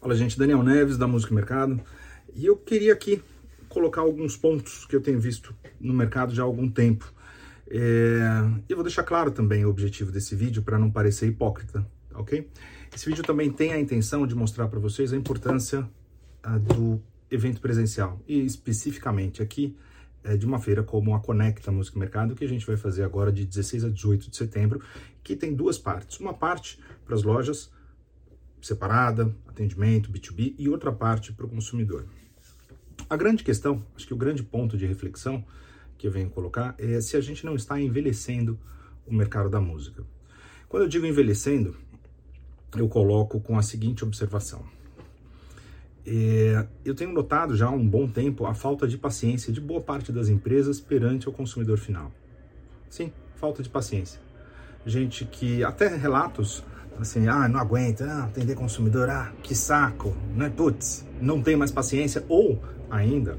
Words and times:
Fala 0.00 0.14
gente, 0.14 0.38
Daniel 0.38 0.62
Neves 0.62 0.96
da 0.96 1.08
Música 1.08 1.32
e 1.32 1.34
Mercado 1.34 1.80
e 2.32 2.46
eu 2.46 2.56
queria 2.56 2.92
aqui 2.92 3.20
colocar 3.68 4.00
alguns 4.00 4.36
pontos 4.36 4.86
que 4.86 4.94
eu 4.94 5.00
tenho 5.00 5.18
visto 5.18 5.52
no 5.80 5.92
mercado 5.92 6.32
já 6.32 6.44
há 6.44 6.46
algum 6.46 6.70
tempo. 6.70 7.12
É... 7.68 8.20
Eu 8.68 8.76
vou 8.76 8.84
deixar 8.84 9.02
claro 9.02 9.32
também 9.32 9.64
o 9.64 9.68
objetivo 9.68 10.12
desse 10.12 10.36
vídeo 10.36 10.62
para 10.62 10.78
não 10.78 10.88
parecer 10.88 11.26
hipócrita, 11.26 11.84
ok? 12.14 12.48
Esse 12.94 13.06
vídeo 13.06 13.24
também 13.24 13.50
tem 13.50 13.72
a 13.72 13.80
intenção 13.80 14.24
de 14.24 14.36
mostrar 14.36 14.68
para 14.68 14.78
vocês 14.78 15.12
a 15.12 15.16
importância 15.16 15.84
a, 16.44 16.56
do 16.58 17.02
evento 17.28 17.60
presencial 17.60 18.20
e 18.28 18.46
especificamente 18.46 19.42
aqui 19.42 19.76
é, 20.22 20.36
de 20.36 20.46
uma 20.46 20.60
feira 20.60 20.84
como 20.84 21.12
a 21.12 21.18
Conecta 21.18 21.72
Música 21.72 21.96
e 21.96 22.00
Mercado 22.00 22.36
que 22.36 22.44
a 22.44 22.48
gente 22.48 22.64
vai 22.64 22.76
fazer 22.76 23.02
agora 23.02 23.32
de 23.32 23.44
16 23.44 23.86
a 23.86 23.88
18 23.88 24.30
de 24.30 24.36
setembro, 24.36 24.80
que 25.24 25.34
tem 25.34 25.52
duas 25.52 25.76
partes. 25.76 26.20
Uma 26.20 26.34
parte 26.34 26.78
para 27.04 27.16
as 27.16 27.24
lojas 27.24 27.76
separada, 28.60 29.34
atendimento, 29.46 30.10
B2B, 30.10 30.54
e 30.58 30.68
outra 30.68 30.92
parte 30.92 31.32
para 31.32 31.46
o 31.46 31.48
consumidor. 31.48 32.06
A 33.08 33.16
grande 33.16 33.42
questão, 33.42 33.84
acho 33.96 34.06
que 34.06 34.14
o 34.14 34.16
grande 34.16 34.42
ponto 34.42 34.76
de 34.76 34.86
reflexão 34.86 35.44
que 35.96 36.06
eu 36.06 36.10
venho 36.10 36.30
colocar 36.30 36.74
é 36.78 37.00
se 37.00 37.16
a 37.16 37.20
gente 37.20 37.44
não 37.44 37.54
está 37.54 37.80
envelhecendo 37.80 38.58
o 39.06 39.14
mercado 39.14 39.48
da 39.48 39.60
música. 39.60 40.04
Quando 40.68 40.82
eu 40.82 40.88
digo 40.88 41.06
envelhecendo, 41.06 41.76
eu 42.76 42.88
coloco 42.88 43.40
com 43.40 43.58
a 43.58 43.62
seguinte 43.62 44.04
observação. 44.04 44.64
É, 46.06 46.66
eu 46.84 46.94
tenho 46.94 47.12
notado 47.12 47.56
já 47.56 47.66
há 47.66 47.70
um 47.70 47.86
bom 47.86 48.08
tempo 48.08 48.46
a 48.46 48.54
falta 48.54 48.86
de 48.86 48.96
paciência 48.96 49.52
de 49.52 49.60
boa 49.60 49.80
parte 49.80 50.12
das 50.12 50.28
empresas 50.28 50.80
perante 50.80 51.28
o 51.28 51.32
consumidor 51.32 51.78
final. 51.78 52.12
Sim, 52.88 53.12
falta 53.36 53.62
de 53.62 53.68
paciência. 53.68 54.20
Gente 54.86 55.24
que, 55.24 55.62
até 55.62 55.88
relatos 55.88 56.64
assim, 57.00 57.28
ah, 57.28 57.48
não 57.48 57.60
aguenta, 57.60 58.04
ah, 58.04 58.24
atender 58.24 58.54
consumidor, 58.54 59.08
ah, 59.08 59.32
que 59.42 59.54
saco, 59.54 60.16
né? 60.34 60.50
Putz, 60.50 61.06
não 61.20 61.42
tem 61.42 61.56
mais 61.56 61.70
paciência. 61.70 62.24
Ou 62.28 62.62
ainda, 62.90 63.38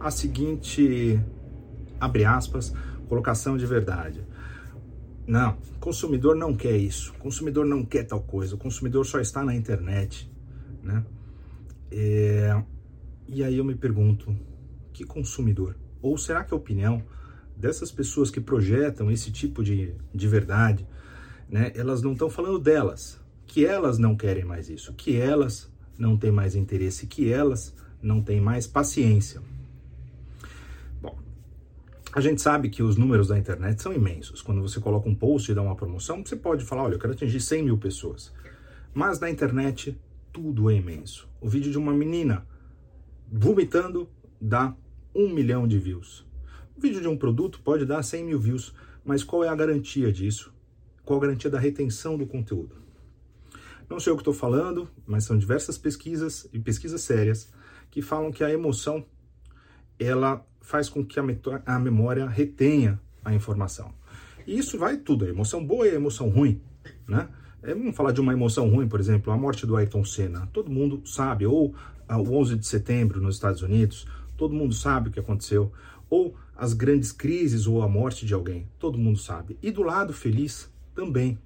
a 0.00 0.10
seguinte, 0.10 1.20
abre 2.00 2.24
aspas, 2.24 2.72
colocação 3.08 3.56
de 3.56 3.66
verdade. 3.66 4.24
Não, 5.26 5.56
consumidor 5.80 6.36
não 6.36 6.54
quer 6.54 6.76
isso, 6.76 7.14
consumidor 7.14 7.64
não 7.64 7.84
quer 7.84 8.04
tal 8.04 8.20
coisa, 8.20 8.54
o 8.54 8.58
consumidor 8.58 9.06
só 9.06 9.20
está 9.20 9.42
na 9.42 9.54
internet, 9.54 10.30
né? 10.82 11.02
É, 11.90 12.62
e 13.26 13.42
aí 13.42 13.56
eu 13.56 13.64
me 13.64 13.74
pergunto, 13.74 14.36
que 14.92 15.04
consumidor? 15.04 15.76
Ou 16.02 16.18
será 16.18 16.44
que 16.44 16.52
a 16.52 16.56
opinião 16.56 17.02
dessas 17.56 17.90
pessoas 17.90 18.30
que 18.30 18.40
projetam 18.40 19.10
esse 19.10 19.30
tipo 19.30 19.62
de, 19.64 19.94
de 20.14 20.28
verdade, 20.28 20.86
né, 21.48 21.72
elas 21.74 22.02
não 22.02 22.12
estão 22.12 22.28
falando 22.30 22.58
delas, 22.58 23.20
que 23.46 23.64
elas 23.64 23.98
não 23.98 24.16
querem 24.16 24.44
mais 24.44 24.68
isso, 24.68 24.92
que 24.94 25.16
elas 25.16 25.70
não 25.98 26.16
têm 26.16 26.32
mais 26.32 26.54
interesse, 26.54 27.06
que 27.06 27.32
elas 27.32 27.74
não 28.02 28.22
têm 28.22 28.40
mais 28.40 28.66
paciência. 28.66 29.40
Bom, 31.00 31.16
a 32.12 32.20
gente 32.20 32.40
sabe 32.42 32.68
que 32.68 32.82
os 32.82 32.96
números 32.96 33.28
da 33.28 33.38
internet 33.38 33.80
são 33.80 33.92
imensos. 33.92 34.42
Quando 34.42 34.60
você 34.60 34.80
coloca 34.80 35.08
um 35.08 35.14
post 35.14 35.50
e 35.50 35.54
dá 35.54 35.62
uma 35.62 35.76
promoção, 35.76 36.24
você 36.24 36.36
pode 36.36 36.64
falar, 36.64 36.84
olha, 36.84 36.94
eu 36.94 36.98
quero 36.98 37.12
atingir 37.12 37.40
100 37.40 37.64
mil 37.64 37.78
pessoas. 37.78 38.32
Mas 38.92 39.18
na 39.20 39.30
internet, 39.30 39.98
tudo 40.32 40.70
é 40.70 40.74
imenso. 40.74 41.28
O 41.40 41.48
vídeo 41.48 41.70
de 41.70 41.78
uma 41.78 41.92
menina 41.92 42.46
vomitando 43.30 44.08
dá 44.40 44.74
um 45.14 45.32
milhão 45.32 45.66
de 45.66 45.78
views. 45.78 46.26
O 46.76 46.80
vídeo 46.80 47.00
de 47.00 47.08
um 47.08 47.16
produto 47.16 47.60
pode 47.62 47.86
dar 47.86 48.02
100 48.02 48.24
mil 48.24 48.38
views, 48.38 48.74
mas 49.04 49.22
qual 49.22 49.44
é 49.44 49.48
a 49.48 49.54
garantia 49.54 50.12
disso? 50.12 50.52
Qual 51.04 51.18
a 51.18 51.22
garantia 51.22 51.50
da 51.50 51.58
retenção 51.58 52.16
do 52.16 52.26
conteúdo? 52.26 52.76
Não 53.88 54.00
sei 54.00 54.12
o 54.12 54.16
que 54.16 54.22
estou 54.22 54.34
falando, 54.34 54.88
mas 55.06 55.24
são 55.24 55.36
diversas 55.36 55.76
pesquisas 55.76 56.48
e 56.52 56.58
pesquisas 56.58 57.02
sérias 57.02 57.52
que 57.90 58.00
falam 58.00 58.32
que 58.32 58.42
a 58.42 58.50
emoção 58.50 59.04
ela 59.98 60.44
faz 60.60 60.88
com 60.88 61.04
que 61.04 61.20
a, 61.20 61.24
a 61.66 61.78
memória 61.78 62.26
retenha 62.26 62.98
a 63.24 63.34
informação. 63.34 63.92
E 64.46 64.58
isso 64.58 64.78
vai 64.78 64.96
tudo, 64.96 65.24
a 65.24 65.28
emoção 65.28 65.64
boa 65.64 65.86
e 65.86 65.90
a 65.90 65.94
emoção 65.94 66.28
ruim, 66.28 66.60
né? 67.06 67.28
É, 67.62 67.74
vamos 67.74 67.96
falar 67.96 68.12
de 68.12 68.20
uma 68.20 68.32
emoção 68.32 68.68
ruim, 68.68 68.86
por 68.86 69.00
exemplo, 69.00 69.32
a 69.32 69.36
morte 69.36 69.66
do 69.66 69.74
Ayrton 69.74 70.04
Senna. 70.04 70.46
Todo 70.52 70.70
mundo 70.70 71.00
sabe, 71.06 71.46
ou 71.46 71.74
ah, 72.06 72.18
o 72.18 72.34
11 72.34 72.56
de 72.56 72.66
setembro 72.66 73.22
nos 73.22 73.36
Estados 73.36 73.62
Unidos, 73.62 74.06
todo 74.36 74.54
mundo 74.54 74.74
sabe 74.74 75.08
o 75.08 75.12
que 75.12 75.20
aconteceu. 75.20 75.72
Ou 76.10 76.36
as 76.54 76.74
grandes 76.74 77.10
crises 77.10 77.66
ou 77.66 77.80
a 77.82 77.88
morte 77.88 78.26
de 78.26 78.34
alguém, 78.34 78.68
todo 78.78 78.98
mundo 78.98 79.18
sabe. 79.18 79.58
E 79.62 79.70
do 79.70 79.82
lado 79.82 80.12
feliz, 80.12 80.70
também. 80.94 81.38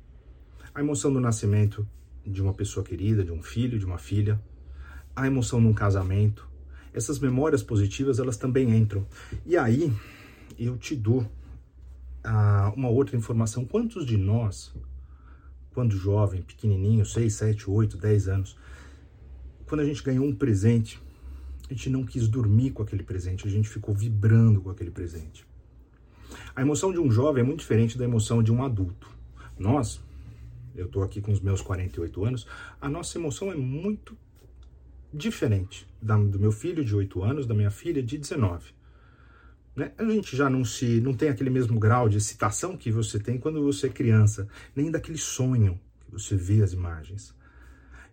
A 0.75 0.81
emoção 0.81 1.12
do 1.12 1.20
nascimento 1.20 1.86
de 2.25 2.42
uma 2.42 2.53
pessoa 2.53 2.84
querida, 2.84 3.25
de 3.25 3.32
um 3.32 3.42
filho, 3.42 3.78
de 3.78 3.86
uma 3.86 3.98
filha, 3.98 4.41
a 5.16 5.26
emoção 5.26 5.60
num 5.60 5.72
casamento, 5.72 6.48
essas 6.92 7.19
memórias 7.19 7.62
positivas 7.62 8.19
elas 8.19 8.36
também 8.36 8.76
entram. 8.76 9.06
E 9.44 9.56
aí 9.56 9.92
eu 10.59 10.76
te 10.76 10.94
dou 10.94 11.26
ah, 12.22 12.72
uma 12.76 12.88
outra 12.88 13.16
informação. 13.16 13.64
Quantos 13.64 14.04
de 14.04 14.16
nós, 14.16 14.72
quando 15.72 15.97
jovem, 15.97 16.42
pequenininho, 16.42 17.04
6, 17.04 17.32
7, 17.32 17.70
8, 17.70 17.97
10 17.97 18.28
anos, 18.28 18.56
quando 19.66 19.80
a 19.80 19.84
gente 19.84 20.03
ganhou 20.03 20.25
um 20.25 20.34
presente, 20.34 21.00
a 21.69 21.75
gente 21.75 21.91
não 21.91 22.04
quis 22.04 22.28
dormir 22.28 22.70
com 22.70 22.82
aquele 22.82 23.03
presente, 23.03 23.47
a 23.47 23.50
gente 23.50 23.69
ficou 23.69 23.94
vibrando 23.94 24.60
com 24.60 24.70
aquele 24.70 24.91
presente. 24.91 25.47
A 26.54 26.62
emoção 26.62 26.92
de 26.92 26.98
um 26.98 27.10
jovem 27.10 27.42
é 27.42 27.47
muito 27.47 27.60
diferente 27.60 27.97
da 27.97 28.04
emoção 28.04 28.42
de 28.42 28.53
um 28.53 28.62
adulto. 28.62 29.17
Nós, 29.58 30.00
eu 30.74 30.86
estou 30.86 31.02
aqui 31.02 31.20
com 31.20 31.32
os 31.32 31.41
meus 31.41 31.60
48 31.60 32.24
anos, 32.24 32.46
a 32.80 32.88
nossa 32.88 33.19
emoção 33.19 33.50
é 33.50 33.56
muito 33.56 34.16
diferente 35.12 35.86
da, 36.00 36.16
do 36.16 36.38
meu 36.38 36.52
filho 36.52 36.84
de 36.84 36.94
8 36.94 37.22
anos, 37.22 37.46
da 37.46 37.54
minha 37.54 37.70
filha 37.70 38.02
de 38.02 38.18
19. 38.18 38.72
Né? 39.74 39.92
A 39.97 40.04
gente 40.04 40.36
já 40.36 40.50
não 40.50 40.64
se 40.64 41.00
não 41.00 41.14
tem 41.14 41.28
aquele 41.28 41.50
mesmo 41.50 41.78
grau 41.78 42.08
de 42.08 42.16
excitação 42.16 42.76
que 42.76 42.91
você 42.91 43.18
tem 43.18 43.38
quando 43.38 43.62
você 43.62 43.86
é 43.86 43.91
criança, 43.91 44.48
nem 44.74 44.91
daquele 44.91 45.18
sonho 45.18 45.80
que 46.00 46.12
você 46.12 46.36
vê 46.36 46.62
as 46.62 46.72
imagens. 46.72 47.34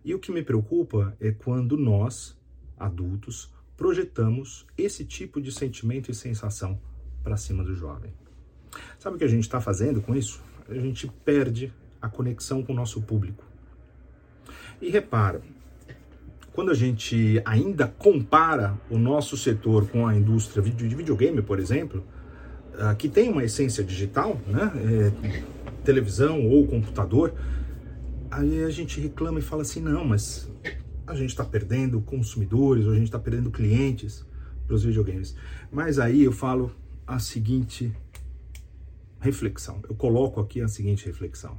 E 0.04 0.14
o 0.14 0.18
que 0.18 0.30
me 0.30 0.42
preocupa 0.42 1.16
é 1.20 1.32
quando 1.32 1.76
nós, 1.76 2.36
adultos, 2.78 3.52
projetamos 3.76 4.64
esse 4.78 5.04
tipo 5.04 5.40
de 5.40 5.52
sentimento 5.52 6.10
e 6.10 6.14
sensação 6.14 6.80
para 7.22 7.36
cima 7.36 7.64
do 7.64 7.74
jovem. 7.74 8.14
Sabe 8.98 9.16
o 9.16 9.18
que 9.18 9.24
a 9.24 9.28
gente 9.28 9.42
está 9.42 9.60
fazendo 9.60 10.00
com 10.00 10.14
isso? 10.14 10.40
A 10.68 10.74
gente 10.74 11.10
perde 11.24 11.72
a 12.00 12.08
conexão 12.08 12.62
com 12.62 12.72
o 12.72 12.76
nosso 12.76 13.02
público. 13.02 13.44
E 14.80 14.90
repara, 14.90 15.40
quando 16.52 16.70
a 16.70 16.74
gente 16.74 17.40
ainda 17.44 17.86
compara 17.86 18.78
o 18.90 18.98
nosso 18.98 19.36
setor 19.36 19.88
com 19.88 20.06
a 20.06 20.14
indústria 20.16 20.62
de 20.62 20.94
videogame, 20.94 21.42
por 21.42 21.58
exemplo, 21.58 22.04
ah, 22.78 22.94
que 22.94 23.08
tem 23.08 23.30
uma 23.30 23.44
essência 23.44 23.82
digital, 23.82 24.40
né? 24.46 24.72
É, 24.76 25.82
televisão 25.84 26.46
ou 26.46 26.66
computador, 26.66 27.32
aí 28.30 28.64
a 28.64 28.70
gente 28.70 29.00
reclama 29.00 29.38
e 29.38 29.42
fala 29.42 29.62
assim, 29.62 29.80
não, 29.80 30.04
mas 30.04 30.50
a 31.06 31.14
gente 31.14 31.30
está 31.30 31.44
perdendo 31.44 32.00
consumidores, 32.00 32.86
a 32.86 32.94
gente 32.94 33.04
está 33.04 33.18
perdendo 33.18 33.50
clientes 33.50 34.26
para 34.66 34.74
os 34.74 34.82
videogames. 34.82 35.36
Mas 35.70 35.98
aí 35.98 36.24
eu 36.24 36.32
falo 36.32 36.74
a 37.06 37.18
seguinte 37.18 37.92
reflexão. 39.26 39.82
Eu 39.88 39.94
coloco 39.94 40.40
aqui 40.40 40.60
a 40.60 40.68
seguinte 40.68 41.04
reflexão. 41.04 41.58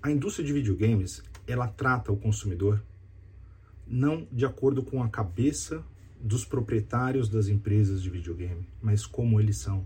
A 0.00 0.10
indústria 0.10 0.46
de 0.46 0.52
videogames, 0.52 1.22
ela 1.46 1.66
trata 1.66 2.12
o 2.12 2.16
consumidor 2.16 2.80
não 3.86 4.26
de 4.32 4.46
acordo 4.46 4.82
com 4.82 5.02
a 5.02 5.08
cabeça 5.08 5.84
dos 6.20 6.44
proprietários 6.44 7.28
das 7.28 7.48
empresas 7.48 8.00
de 8.02 8.08
videogame, 8.08 8.66
mas 8.80 9.04
como 9.04 9.40
eles 9.40 9.58
são. 9.58 9.84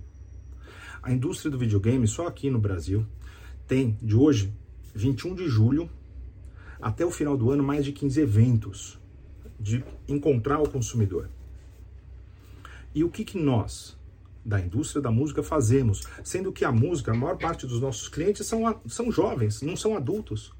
A 1.02 1.12
indústria 1.12 1.50
do 1.50 1.58
videogame, 1.58 2.06
só 2.06 2.26
aqui 2.26 2.50
no 2.50 2.60
Brasil, 2.60 3.04
tem 3.66 3.98
de 4.00 4.14
hoje, 4.14 4.52
21 4.94 5.34
de 5.34 5.48
julho, 5.48 5.90
até 6.80 7.04
o 7.04 7.10
final 7.10 7.36
do 7.36 7.50
ano, 7.50 7.64
mais 7.64 7.84
de 7.84 7.92
15 7.92 8.20
eventos 8.20 8.98
de 9.58 9.82
encontrar 10.06 10.60
o 10.60 10.68
consumidor. 10.68 11.28
E 12.94 13.02
o 13.02 13.10
que, 13.10 13.24
que 13.24 13.38
nós, 13.38 13.97
da 14.44 14.60
indústria 14.60 15.02
da 15.02 15.10
música 15.10 15.42
fazemos, 15.42 16.02
sendo 16.24 16.52
que 16.52 16.64
a 16.64 16.72
música, 16.72 17.12
a 17.12 17.14
maior 17.14 17.36
parte 17.36 17.66
dos 17.66 17.80
nossos 17.80 18.08
clientes 18.08 18.46
são, 18.46 18.80
são 18.86 19.10
jovens, 19.10 19.62
não 19.62 19.76
são 19.76 19.96
adultos. 19.96 20.52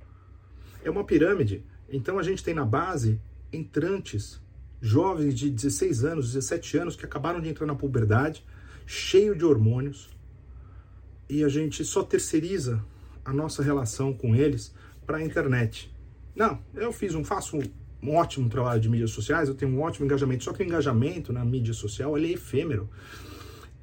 É 0.85 0.91
uma 0.91 1.05
pirâmide. 1.05 1.65
Então 1.89 2.19
a 2.19 2.23
gente 2.23 2.45
tem 2.45 2.55
na 2.55 2.65
base 2.65 3.21
entrantes, 3.53 4.41
jovens 4.81 5.35
de 5.35 5.51
16 5.51 6.05
anos, 6.05 6.33
17 6.33 6.79
anos, 6.79 6.97
que 6.97 7.05
acabaram 7.05 7.41
de 7.41 7.49
entrar 7.49 7.67
na 7.67 7.75
puberdade, 7.75 8.45
cheio 8.87 9.35
de 9.35 9.45
hormônios, 9.45 10.11
e 11.29 11.45
a 11.45 11.49
gente 11.49 11.85
só 11.85 12.03
terceiriza 12.03 12.85
a 13.25 13.33
nossa 13.33 13.63
relação 13.63 14.13
com 14.13 14.35
eles 14.35 14.75
para 15.07 15.19
a 15.19 15.23
internet. 15.23 15.93
Não, 16.35 16.59
eu 16.75 16.93
fiz 16.93 17.15
um, 17.15 17.25
faço 17.25 17.59
um 18.03 18.15
ótimo 18.15 18.49
trabalho 18.49 18.81
de 18.81 18.89
mídias 18.89 19.11
sociais, 19.11 19.49
eu 19.49 19.55
tenho 19.55 19.73
um 19.73 19.81
ótimo 19.81 20.07
engajamento, 20.07 20.45
só 20.45 20.53
que 20.53 20.63
o 20.63 20.67
engajamento 20.67 21.33
na 21.33 21.45
mídia 21.45 21.75
social 21.75 22.17
ele 22.17 22.29
é 22.29 22.33
efêmero. 22.33 22.89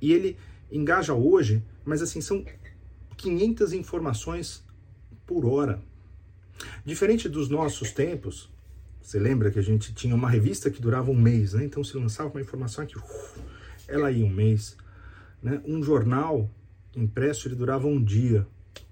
E 0.01 0.11
ele 0.11 0.37
engaja 0.71 1.13
hoje, 1.13 1.63
mas 1.83 2.01
assim, 2.01 2.21
são 2.21 2.43
500 3.17 3.73
informações 3.73 4.63
por 5.25 5.45
hora. 5.45 5.81
Diferente 6.83 7.27
dos 7.27 7.49
nossos 7.49 7.91
tempos, 7.91 8.53
Você 9.01 9.19
lembra 9.19 9.51
que 9.51 9.59
a 9.59 9.61
gente 9.61 9.93
tinha 9.93 10.15
uma 10.15 10.27
revista 10.27 10.71
que 10.71 10.81
durava 10.81 11.11
um 11.11 11.15
mês, 11.15 11.53
né? 11.53 11.63
Então 11.63 11.83
se 11.83 11.95
lançava 11.95 12.31
uma 12.31 12.41
informação 12.41 12.87
que 12.87 12.97
uf, 12.97 13.39
ela 13.87 14.09
ia 14.09 14.25
um 14.25 14.33
mês. 14.33 14.75
Né? 15.43 15.61
Um 15.63 15.83
jornal 15.83 16.49
impresso 16.95 17.47
ele 17.47 17.53
durava 17.53 17.85
um 17.85 18.03
dia. 18.03 18.47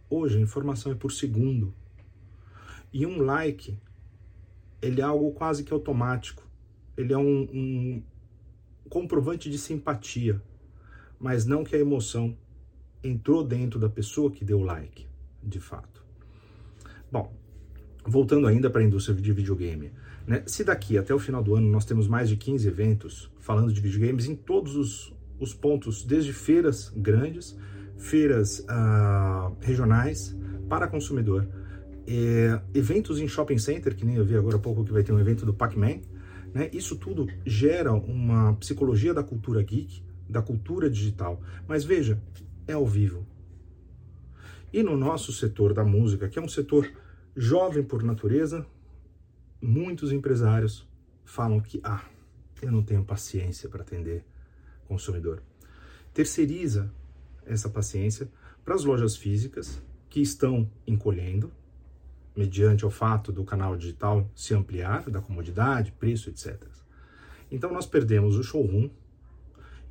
Hoje 0.07 0.38
a 0.38 0.39
informação 0.39 0.91
é 0.91 0.95
por 0.95 1.11
segundo. 1.11 1.73
E 2.94 3.07
um 3.07 3.23
like, 3.23 3.75
ele 4.79 5.01
é 5.01 5.03
algo 5.03 5.31
quase 5.31 5.63
que 5.63 5.73
automático. 5.73 6.47
Ele 6.95 7.11
é 7.11 7.17
um, 7.17 7.41
um 7.51 8.03
comprovante 8.88 9.49
de 9.49 9.57
simpatia, 9.57 10.39
mas 11.19 11.45
não 11.45 11.63
que 11.63 11.75
a 11.75 11.80
emoção 11.80 12.36
entrou 13.04 13.44
dentro 13.44 13.80
da 13.80 13.89
pessoa 13.89 14.31
que 14.31 14.45
deu 14.45 14.62
like, 14.62 15.07
de 15.42 15.60
fato. 15.60 16.04
Bom, 17.12 17.33
voltando 18.06 18.48
ainda 18.48 18.69
para 18.69 18.81
a 18.81 18.83
indústria 18.83 19.15
de 19.15 19.31
videogame. 19.33 19.92
Né? 20.25 20.44
Se 20.48 20.63
daqui 20.63 20.98
até 20.98 21.13
o 21.13 21.19
final 21.19 21.44
do 21.44 21.56
ano 21.56 21.69
nós 21.69 21.86
temos 21.86 22.07
mais 22.07 22.30
de 22.30 22.38
15 22.38 22.68
eventos 22.68 23.31
falando 23.39 23.74
de 23.74 23.81
videogames 23.81 24.25
em 24.25 24.36
todos 24.36 24.75
os, 24.75 25.13
os 25.39 25.54
pontos, 25.54 26.04
desde 26.04 26.31
feiras 26.31 26.92
grandes, 26.95 27.57
feiras 27.98 28.59
uh, 28.59 29.56
regionais 29.59 30.36
para 30.69 30.88
consumidor, 30.88 31.48
é, 32.07 32.59
eventos 32.74 33.19
em 33.19 33.27
shopping 33.27 33.57
center, 33.57 33.95
que 33.95 34.06
nem 34.06 34.16
eu 34.16 34.25
vi 34.25 34.36
agora 34.36 34.57
há 34.57 34.59
pouco 34.59 34.83
que 34.83 34.92
vai 34.92 35.04
ter 35.04 35.13
um 35.13 35.19
evento 35.19 35.45
do 35.45 35.54
Pac-Man, 35.54 36.00
né? 36.54 36.69
isso 36.74 36.95
tudo 36.95 37.27
gera 37.45 37.94
uma 37.94 38.54
psicologia 38.56 39.13
da 39.13 39.24
cultura 39.24 39.62
geek, 39.62 40.04
da 40.33 40.41
cultura 40.41 40.89
digital. 40.89 41.41
Mas 41.65 41.85
veja, 41.85 42.21
é 42.68 42.74
ao 42.74 42.85
vivo. 42.85 43.25
E 44.74 44.81
no 44.83 44.97
nosso 44.97 45.31
setor 45.31 45.74
da 45.74 45.85
música, 45.85 46.27
que 46.27 46.39
é 46.39 46.41
um 46.41 46.50
setor 46.50 46.91
jovem 47.38 47.83
por 47.83 48.03
natureza, 48.03 48.65
muitos 49.62 50.12
empresários 50.12 50.85
falam 51.24 51.62
que, 51.62 51.80
ah, 51.83 52.03
eu 52.62 52.71
não 52.71 52.81
tenho 52.81 53.06
paciência 53.06 53.69
para 53.69 53.83
atender 53.83 54.25
consumidor. 54.88 55.41
Terceiriza 56.13 56.91
essa 57.45 57.69
paciência 57.69 58.30
para 58.65 58.74
as 58.74 58.83
lojas 58.83 59.15
físicas 59.15 59.81
que 60.09 60.21
estão 60.21 60.69
encolhendo, 60.88 61.51
mediante 62.35 62.85
o 62.85 62.89
fato 62.89 63.31
do 63.31 63.44
canal 63.44 63.77
digital 63.77 64.30
se 64.35 64.53
ampliar, 64.53 65.09
da 65.09 65.21
comodidade, 65.21 65.91
preço, 65.91 66.30
etc. 66.30 66.63
Então 67.51 67.71
nós 67.71 67.85
perdemos 67.85 68.35
o 68.38 68.44
showroom 68.44 68.89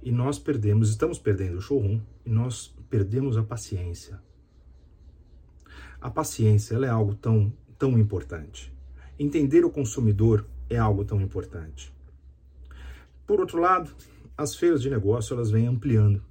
e 0.03 0.11
nós 0.11 0.39
perdemos, 0.39 0.91
estamos 0.91 1.19
perdendo 1.19 1.59
o 1.59 1.61
showroom 1.61 2.01
e 2.27 2.31
nós 2.31 2.75
perdemos 2.91 3.37
a 3.37 3.43
paciência. 3.43 4.21
A 6.01 6.11
paciência 6.11 6.75
ela 6.75 6.87
é 6.87 6.91
algo 6.91 7.15
tão, 7.15 7.53
tão 7.79 7.97
importante. 7.99 8.73
Entender 9.19 9.65
o 9.65 9.71
consumidor 9.71 10.45
é 10.69 10.77
algo 10.77 11.05
tão 11.05 11.21
importante. 11.21 11.95
Por 13.25 13.39
outro 13.39 13.61
lado, 13.61 13.95
as 14.37 14.57
feiras 14.57 14.83
de 14.83 14.91
negócio 14.91 15.35
elas 15.35 15.51
vêm 15.51 15.69
ampliando. 15.69 16.23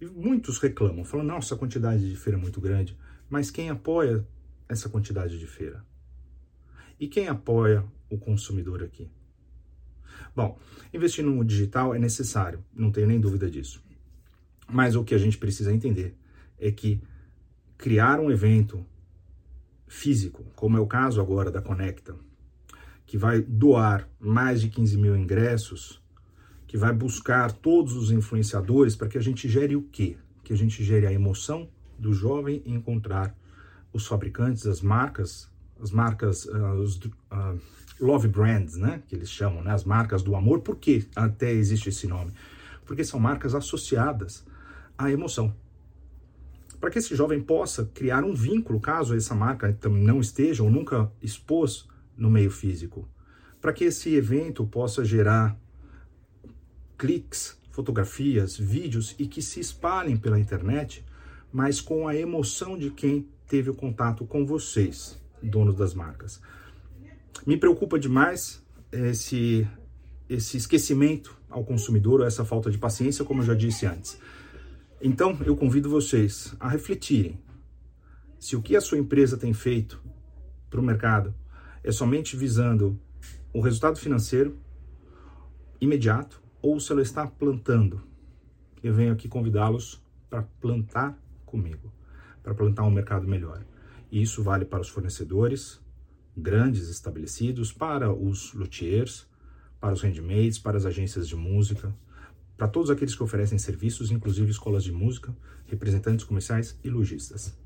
E 0.00 0.06
muitos 0.06 0.58
reclamam, 0.58 1.04
falam: 1.04 1.24
nossa, 1.24 1.54
a 1.54 1.58
quantidade 1.58 2.08
de 2.10 2.16
feira 2.16 2.36
é 2.36 2.42
muito 2.42 2.60
grande. 2.60 2.98
Mas 3.30 3.50
quem 3.50 3.70
apoia 3.70 4.26
essa 4.68 4.88
quantidade 4.88 5.38
de 5.38 5.46
feira? 5.46 5.84
E 6.98 7.06
quem 7.06 7.28
apoia 7.28 7.84
o 8.10 8.18
consumidor 8.18 8.82
aqui? 8.82 9.08
Bom, 10.34 10.58
investir 10.92 11.24
no 11.24 11.44
digital 11.44 11.94
é 11.94 11.98
necessário, 11.98 12.64
não 12.74 12.90
tenho 12.90 13.06
nem 13.06 13.20
dúvida 13.20 13.50
disso. 13.50 13.82
Mas 14.70 14.96
o 14.96 15.04
que 15.04 15.14
a 15.14 15.18
gente 15.18 15.38
precisa 15.38 15.72
entender 15.72 16.16
é 16.58 16.70
que 16.70 17.00
criar 17.76 18.20
um 18.20 18.30
evento 18.30 18.84
físico, 19.86 20.44
como 20.56 20.76
é 20.76 20.80
o 20.80 20.86
caso 20.86 21.20
agora 21.20 21.50
da 21.50 21.60
Conecta, 21.60 22.16
que 23.06 23.18
vai 23.18 23.40
doar 23.42 24.08
mais 24.18 24.60
de 24.60 24.68
15 24.68 24.96
mil 24.96 25.16
ingressos, 25.16 26.02
que 26.66 26.76
vai 26.76 26.92
buscar 26.92 27.52
todos 27.52 27.94
os 27.94 28.10
influenciadores 28.10 28.96
para 28.96 29.08
que 29.08 29.18
a 29.18 29.20
gente 29.20 29.48
gere 29.48 29.76
o 29.76 29.82
quê? 29.82 30.16
Que 30.42 30.52
a 30.52 30.56
gente 30.56 30.82
gere 30.82 31.06
a 31.06 31.12
emoção 31.12 31.68
do 31.98 32.12
jovem 32.12 32.62
encontrar 32.66 33.36
os 33.92 34.06
fabricantes, 34.06 34.66
as 34.66 34.80
marcas, 34.80 35.48
as 35.84 35.90
marcas, 35.90 36.46
uh, 36.46 36.74
os 36.80 36.96
uh, 36.96 37.60
love 38.00 38.26
brands, 38.26 38.76
né? 38.76 39.02
Que 39.06 39.14
eles 39.14 39.30
chamam, 39.30 39.62
né? 39.62 39.72
As 39.72 39.84
marcas 39.84 40.22
do 40.22 40.34
amor. 40.34 40.60
Por 40.60 40.76
que 40.76 41.06
até 41.14 41.52
existe 41.52 41.90
esse 41.90 42.06
nome? 42.06 42.32
Porque 42.86 43.04
são 43.04 43.20
marcas 43.20 43.54
associadas 43.54 44.44
à 44.96 45.10
emoção. 45.10 45.54
Para 46.80 46.90
que 46.90 46.98
esse 46.98 47.14
jovem 47.14 47.40
possa 47.40 47.84
criar 47.94 48.24
um 48.24 48.34
vínculo, 48.34 48.80
caso 48.80 49.14
essa 49.14 49.34
marca 49.34 49.76
não 49.88 50.20
esteja 50.20 50.62
ou 50.62 50.70
nunca 50.70 51.10
expôs 51.22 51.88
no 52.16 52.30
meio 52.30 52.50
físico. 52.50 53.08
Para 53.60 53.72
que 53.72 53.84
esse 53.84 54.14
evento 54.14 54.66
possa 54.66 55.04
gerar 55.04 55.58
cliques, 56.98 57.58
fotografias, 57.70 58.56
vídeos 58.56 59.14
e 59.18 59.26
que 59.26 59.42
se 59.42 59.60
espalhem 59.60 60.16
pela 60.16 60.38
internet, 60.38 61.04
mas 61.52 61.80
com 61.80 62.06
a 62.06 62.14
emoção 62.14 62.76
de 62.76 62.90
quem 62.90 63.28
teve 63.46 63.70
o 63.70 63.74
contato 63.74 64.26
com 64.26 64.44
vocês, 64.44 65.18
donos 65.48 65.76
das 65.76 65.94
marcas. 65.94 66.40
Me 67.46 67.56
preocupa 67.56 67.98
demais 67.98 68.64
esse, 68.90 69.66
esse 70.28 70.56
esquecimento 70.56 71.36
ao 71.48 71.64
consumidor, 71.64 72.26
essa 72.26 72.44
falta 72.44 72.70
de 72.70 72.78
paciência, 72.78 73.24
como 73.24 73.42
eu 73.42 73.46
já 73.46 73.54
disse 73.54 73.86
antes. 73.86 74.18
Então, 75.00 75.36
eu 75.44 75.56
convido 75.56 75.90
vocês 75.90 76.54
a 76.58 76.68
refletirem 76.68 77.38
se 78.38 78.56
o 78.56 78.62
que 78.62 78.76
a 78.76 78.80
sua 78.80 78.98
empresa 78.98 79.36
tem 79.36 79.52
feito 79.52 80.02
para 80.70 80.80
o 80.80 80.82
mercado 80.82 81.34
é 81.82 81.92
somente 81.92 82.36
visando 82.36 82.98
o 83.52 83.60
resultado 83.60 83.98
financeiro 83.98 84.58
imediato 85.80 86.42
ou 86.60 86.80
se 86.80 86.90
ela 86.92 87.02
está 87.02 87.26
plantando. 87.26 88.02
Eu 88.82 88.94
venho 88.94 89.12
aqui 89.12 89.28
convidá-los 89.28 90.02
para 90.28 90.42
plantar 90.60 91.18
comigo, 91.44 91.92
para 92.42 92.54
plantar 92.54 92.82
um 92.84 92.90
mercado 92.90 93.26
melhor. 93.28 93.64
Isso 94.14 94.44
vale 94.44 94.64
para 94.64 94.80
os 94.80 94.88
fornecedores, 94.88 95.80
grandes 96.36 96.88
estabelecidos, 96.88 97.72
para 97.72 98.12
os 98.12 98.52
luthiers, 98.52 99.26
para 99.80 99.92
os 99.92 100.02
handmaids, 100.02 100.56
para 100.56 100.76
as 100.76 100.86
agências 100.86 101.26
de 101.26 101.34
música, 101.34 101.92
para 102.56 102.68
todos 102.68 102.90
aqueles 102.90 103.16
que 103.16 103.24
oferecem 103.24 103.58
serviços, 103.58 104.12
inclusive 104.12 104.52
escolas 104.52 104.84
de 104.84 104.92
música, 104.92 105.36
representantes 105.66 106.24
comerciais 106.24 106.78
e 106.84 106.88
lojistas. 106.88 107.58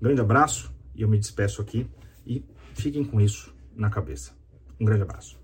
Um 0.00 0.02
grande 0.02 0.20
abraço 0.20 0.74
e 0.92 1.02
eu 1.02 1.08
me 1.08 1.20
despeço 1.20 1.62
aqui 1.62 1.86
e 2.26 2.44
fiquem 2.74 3.04
com 3.04 3.20
isso 3.20 3.54
na 3.72 3.88
cabeça. 3.88 4.32
Um 4.80 4.84
grande 4.84 5.02
abraço. 5.02 5.38